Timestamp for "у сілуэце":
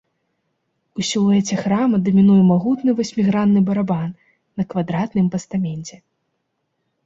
1.03-1.55